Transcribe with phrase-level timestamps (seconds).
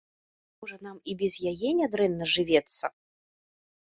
[0.61, 2.85] Можа нам і без яе нядрэнна жывецца?